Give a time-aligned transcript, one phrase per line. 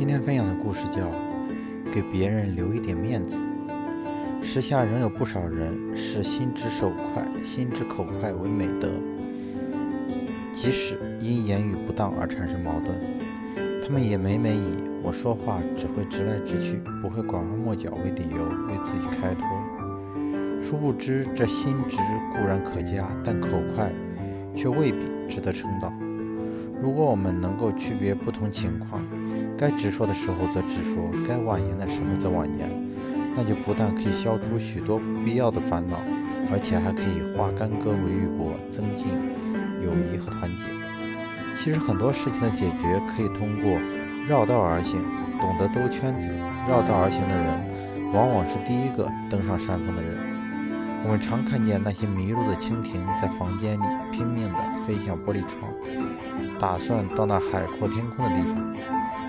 [0.00, 1.02] 今天分享的故事叫
[1.92, 3.38] 《给别人留一点面子》。
[4.42, 8.88] 时下仍有不少人视心直手快、心直口快为美德，
[10.52, 12.98] 即使因言语不当而产生矛盾，
[13.82, 19.44] 他们也每每以“我说话只会直来直去，不会拐弯抹角”为理由为自己开脱。
[20.62, 21.98] 殊不知，这心直
[22.32, 23.92] 固然可嘉，但口快
[24.56, 25.92] 却未必值得称道。
[26.80, 29.02] 如果我们能够区别不同情况，
[29.60, 32.66] 该直说的时候则直说，该婉言的时候则婉言，
[33.36, 35.98] 那就不但可以消除许多不必要的烦恼，
[36.50, 39.08] 而且还可以化干戈为玉帛，增进
[39.84, 40.64] 友谊和团结。
[41.54, 43.78] 其实很多事情的解决可以通过
[44.26, 45.04] 绕道而行。
[45.38, 46.32] 懂得兜圈子、
[46.66, 50.16] 绕道而行的人，往往是第一个登上山峰的人。
[51.04, 55.70] 我们常看见那些迷路的蜻蜓在房间里拼命地飞向玻璃窗。
[56.58, 58.74] 打算到那海阔天空的地方，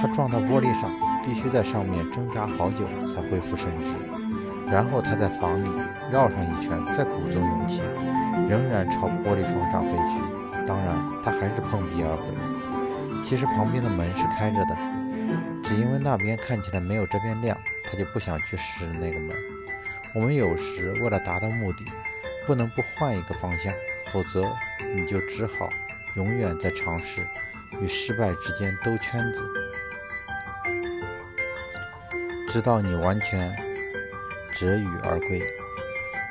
[0.00, 0.90] 他撞到玻璃上，
[1.22, 3.92] 必须在上面挣扎好久才恢复神智。
[4.70, 5.68] 然后他在房里
[6.10, 7.82] 绕上一圈，再鼓足勇气，
[8.48, 10.66] 仍然朝玻璃窗上飞去。
[10.66, 13.20] 当然，他还是碰壁而回。
[13.20, 14.76] 其实旁边的门是开着的，
[15.62, 19.36] 只因为那边看起来没有这边亮，他就不想去试那个门。
[20.14, 21.84] 我们有时为了达到目的，
[22.46, 23.72] 不能不换一个方向，
[24.12, 24.50] 否则
[24.94, 25.68] 你就只好。
[26.14, 27.26] 永远在尝试
[27.80, 29.42] 与失败之间兜圈子，
[32.52, 33.50] 直到你完全
[34.52, 35.42] 折羽而归。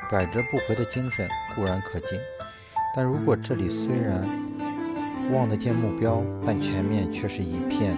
[0.08, 2.16] 百折不回的精神固然可敬，
[2.94, 4.24] 但如果这里虽然
[5.32, 7.96] 望得见目标，但前面却是一片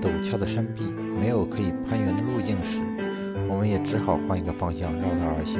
[0.00, 2.78] 陡峭的山壁，没有可以攀援的路径时，
[3.48, 5.58] 我们也只好换一个方向绕道而行。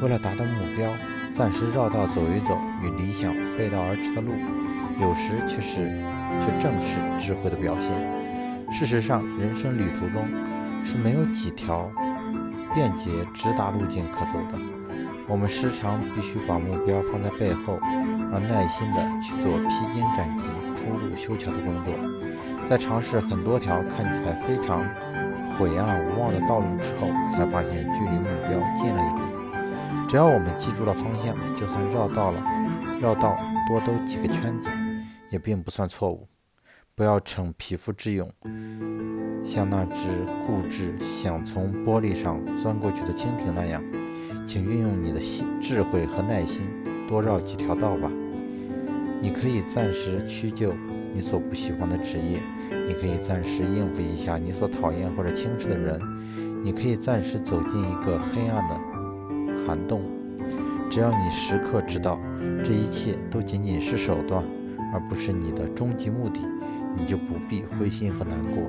[0.00, 0.90] 为了达到目标，
[1.30, 4.32] 暂时绕道走一走，与理想背道而驰的路。
[4.98, 5.92] 有时却是，
[6.40, 7.92] 却正是智慧的表现。
[8.72, 10.26] 事实上，人生旅途中
[10.84, 11.90] 是没有几条
[12.74, 14.58] 便捷直达路径可走的。
[15.28, 17.78] 我们时常必须把目标放在背后，
[18.32, 21.92] 而耐心地去做披荆斩棘、铺路修桥的工作。
[22.66, 24.84] 在尝试很多条看起来非常
[25.54, 30.08] 晦暗无望的道路之后，才发现距离目标近了一点。
[30.08, 32.42] 只要我们记住了方向，就算绕道了，
[33.00, 33.36] 绕道
[33.68, 34.72] 多兜几个圈子。
[35.30, 36.26] 也并不算错误，
[36.98, 38.28] 不要逞匹夫之勇，
[39.44, 40.08] 像那只
[40.44, 43.80] 固执想从玻璃上钻过去的蜻蜓那样，
[44.44, 46.62] 请运用你的心智慧和耐心，
[47.06, 48.10] 多绕几条道吧。
[49.20, 50.74] 你可以暂时屈就
[51.12, 52.40] 你所不喜欢的职业，
[52.88, 56.00] 你可以暂时应付一下你所讨厌或者轻视的人，
[56.64, 60.02] 你可以暂时走进一个黑暗的涵洞，
[60.90, 62.18] 只要你时刻知道，
[62.64, 64.42] 这一切都仅仅是手段。
[64.90, 66.40] 而不是你的终极目的，
[66.98, 68.64] 你就不必灰心和难过，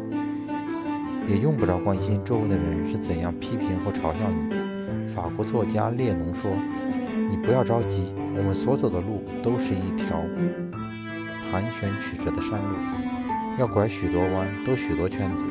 [1.28, 5.08] 也用不着关心周围的人是怎样批评或嘲笑你。
[5.08, 6.52] 法国作家列侬说
[7.30, 10.22] ：“你不要着急，我们所走的路都是一条
[11.50, 12.76] 盘旋曲折的山路，
[13.58, 15.48] 要拐许多弯，兜许多圈子。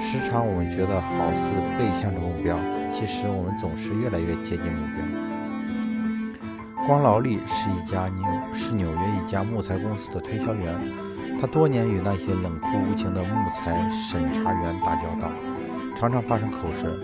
[0.00, 2.58] 时常我们觉得好似背向着目标，
[2.90, 5.04] 其实我们总是越来越接近目标。”
[6.86, 10.74] 光劳力是一家纽是纽约一家木材公司的推销员，
[11.46, 15.30] 多年与那些冷酷无情的木材审查员打交道，
[15.96, 16.98] 常常发生口舌。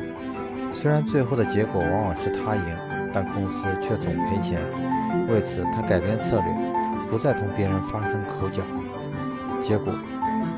[0.72, 2.76] 虽然最后的结果往往是他赢，
[3.12, 4.60] 但公司却总赔钱。
[5.28, 8.62] 为此，他改变策略，不再同别人发生口角。
[9.60, 9.94] 结果，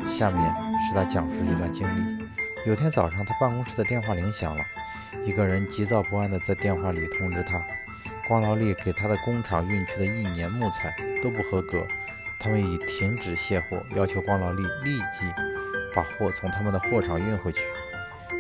[0.06, 2.24] 下面是他讲述的一段经历。
[2.64, 4.64] 有天早上，他办公室的电话铃响了，
[5.24, 7.60] 一个人急躁不安地在电话里通知他。
[8.26, 11.86] 光劳力给他的工厂运去的一年木材都不合格，
[12.44, 15.24] 他们已停止卸货，要求光劳力立即
[15.96, 17.62] 把货从他们的货场运回去。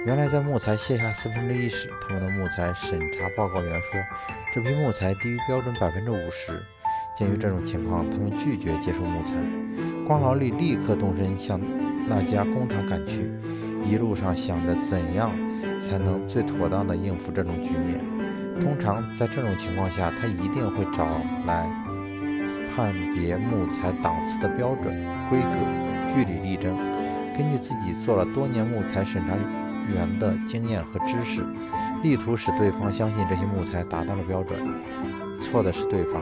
[0.04, 3.98] 原来在木材卸下四分之一时，他们的木材审查报告员说
[4.52, 6.62] 这批木材低于标准百分之五十。
[7.16, 9.36] 鉴于这种情况，他们拒绝接受木材。
[10.06, 11.58] 光劳力立刻动身向
[12.06, 13.30] 那家工厂赶去，
[13.86, 15.30] 一路上想着怎样
[15.78, 17.98] 才能最妥当地应付这种局面。
[18.60, 21.06] 通常在这种情况下，他一定会找
[21.46, 21.66] 来
[22.74, 24.92] 判别木材档次的标准、
[25.30, 25.58] 规格，
[26.12, 26.76] 据理力争。
[27.36, 29.34] 根据自己做了多年木材审查
[29.92, 31.46] 员的经验和知识，
[32.02, 34.58] 力图使对方相信这些木材达到了标准。
[35.40, 36.20] 错的是对方。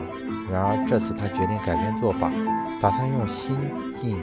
[0.51, 2.31] 然而这次他决定改变做法，
[2.79, 3.57] 打算用新
[3.91, 4.17] 近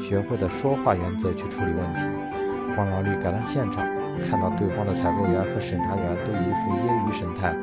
[0.00, 2.00] 学会的说话原则去处理问题。
[2.74, 3.86] 黄劳力赶到现场。
[4.28, 7.56] 看到对方的采购员和审查员都一副揶揄神态，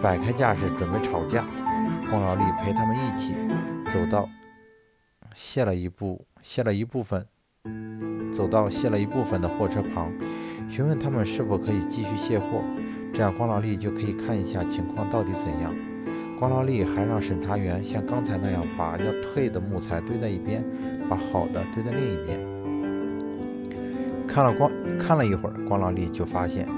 [0.00, 1.44] 摆开架势准备吵架。
[2.12, 3.34] 光劳力陪他们一起
[3.88, 4.28] 走到，
[5.34, 7.26] 卸了一部卸了一部分
[8.30, 10.12] 走到卸了一部分的货车旁，
[10.68, 12.62] 询问他们是否可以继续卸货，
[13.14, 15.74] 这样光劳力就可以看一下情况到底怎样。
[16.38, 20.62] 光劳力还让审查员像刚才那样把要退的木材堆在一边，
[21.08, 22.38] 把好的堆在另一边。
[24.28, 26.68] 看了光看了一会儿，光劳力就发现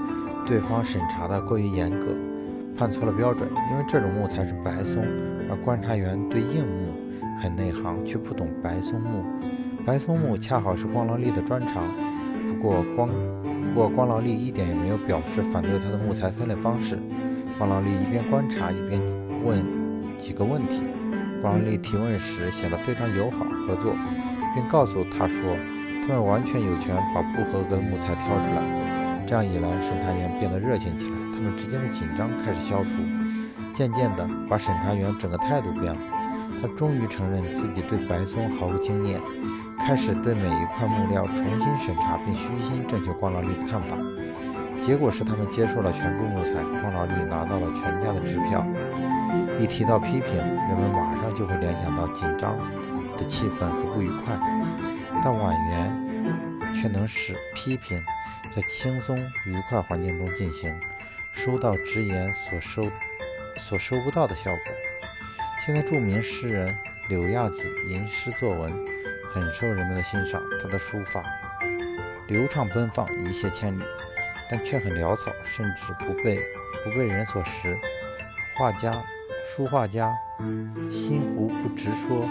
[0.45, 2.15] 对方审查的过于严格，
[2.77, 5.03] 判错了标准，因为这种木材是白松，
[5.49, 6.93] 而观察员对硬木
[7.41, 9.23] 很内行，却不懂白松木。
[9.85, 11.83] 白松木恰好是光劳力的专长，
[12.47, 13.09] 不过光
[13.73, 16.99] 不过光劳力一点也没有表示反对他的木材分类方式。
[17.57, 19.01] 光劳力一边观察一边
[19.43, 19.63] 问
[20.17, 20.83] 几个问题。
[21.41, 23.93] 光劳力提问时显得非常友好合作，
[24.55, 25.55] 并告诉他说，
[26.01, 28.84] 他们完全有权把不合格的木材挑出来。
[29.27, 32.93] 这样一来，审查员变得热情起来，他们之间的紧张开始消除。
[33.73, 35.97] 渐渐的，把审查员整个态度变了。
[36.61, 39.19] 他终于承认自己对白松毫无经验。
[39.77, 43.97] 开始对每一块木料重新审查，并虚心征求光劳力的看法。
[44.79, 48.65] 结果是他们接受了全部木材，光劳力拿到了全家的支票。
[49.59, 52.55] 一提到批评，人们马上就会联想到紧张
[53.17, 54.37] 的气氛和不愉快，
[55.23, 56.04] 但婉言
[56.81, 58.03] 却能使批评
[58.49, 60.77] 在轻松愉快环境中进行，
[61.31, 62.91] 收到直言所收
[63.57, 64.61] 所收不到的效果。
[65.65, 66.75] 现在，著名诗人
[67.09, 68.73] 柳亚子吟诗作文。
[69.33, 71.21] 很受人们的欣赏，他的书法
[72.29, 73.83] 流畅奔放，一泻千里，
[74.49, 76.39] 但却很潦草，甚至不被
[76.85, 77.77] 不被人所识。
[78.55, 79.03] 画家、
[79.43, 80.15] 书画家
[80.89, 82.25] 新湖不直说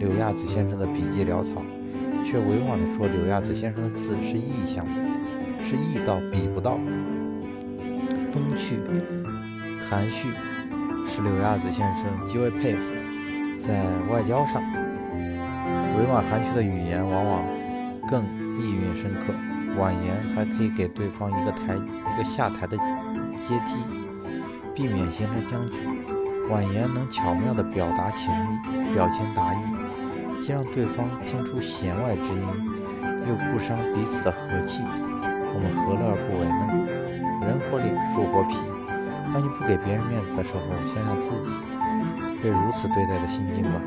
[0.00, 1.62] 柳亚子先生的笔迹潦草，
[2.24, 4.86] 却委婉地说柳亚子先生的字是意象，
[5.58, 6.78] 是意到比不到。
[8.32, 8.76] 风趣、
[9.88, 10.28] 含蓄，
[11.06, 12.82] 使柳亚子先生极为佩服，
[13.58, 14.62] 在外交上。
[15.96, 17.44] 委婉含蓄的语言往往
[18.08, 18.22] 更
[18.62, 19.34] 意蕴深刻，
[19.76, 22.76] 婉言还可以给对方一个台、一个下台的
[23.36, 23.76] 阶梯，
[24.74, 25.78] 避免形成僵局。
[26.48, 29.58] 婉言能巧妙地表达情意，表情达意，
[30.40, 32.46] 既让对方听出弦外之音，
[33.28, 34.82] 又不伤彼此的和气。
[34.82, 36.62] 我们何乐而不为呢？
[37.46, 38.56] 人活脸，树活皮。
[39.32, 41.54] 当你不给别人面子的时候，想想自己
[42.42, 43.80] 被如此对待的心境吧。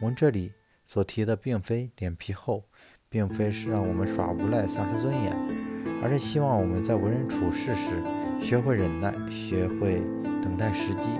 [0.00, 0.52] 我们这里。
[0.86, 2.64] 所提的并非脸皮厚，
[3.08, 5.32] 并非是让我们耍无赖、丧失尊严，
[6.02, 8.02] 而是希望我们在为人处事时
[8.40, 10.02] 学会忍耐，学会
[10.42, 11.10] 等待时机，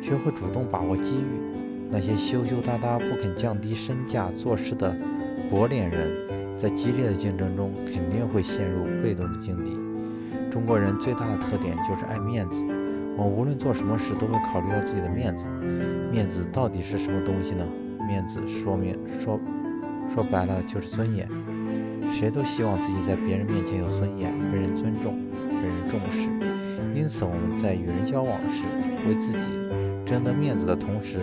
[0.00, 1.55] 学会主动把握机遇。
[1.90, 4.94] 那些羞羞答答、不肯降低身价做事的
[5.50, 9.78] 薄脸人，在激烈的竞争中肯定会陷入被动的境地。
[10.50, 12.64] 中国人最大的特点就是爱面子，
[13.16, 15.48] 我们无论做什么事都会考虑到自己的面子。
[16.10, 17.66] 面子到底是什么东西呢？
[18.06, 19.38] 面子说明说
[20.08, 21.28] 说白了就是尊严，
[22.10, 25.18] 谁都希望自己在别人面前有尊严，被人尊重，
[25.48, 26.28] 被人重视。
[26.94, 28.64] 因此，我们在与人交往时，
[29.06, 29.48] 为自己
[30.04, 31.18] 争得面子的同时，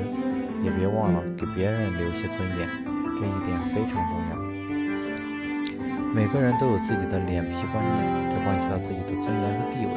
[0.63, 2.67] 也别忘了给别人留些尊严，
[3.19, 4.37] 这一点非常重要。
[6.13, 9.91] 每个人都有自己的脸皮观念，这关系到自己的尊严和地位。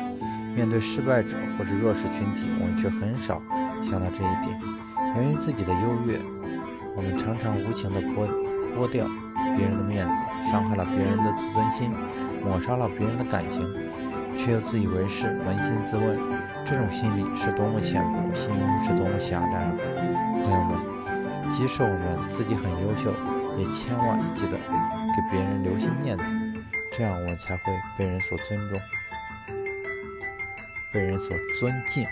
[0.55, 3.41] 面对失败者或是弱势群体，我们却很少
[3.83, 4.59] 想到这一点，
[5.15, 6.19] 源于自己的优越。
[6.97, 8.27] 我们常常无情地剥
[8.75, 9.07] 剥掉
[9.55, 10.21] 别人的面子，
[10.51, 11.91] 伤害了别人的自尊心，
[12.43, 13.69] 抹杀了别人的感情，
[14.39, 15.29] 却又自以为是。
[15.45, 16.19] 扪心自问，
[16.65, 19.73] 这种心理是多么浅薄，心胸是多么狭窄啊！
[20.47, 23.13] 朋友们，即使我们自己很优秀，
[23.59, 26.33] 也千万记得给别人留些面子，
[26.93, 28.81] 这样我们才会被人所尊重，
[30.93, 32.07] 被人所尊敬。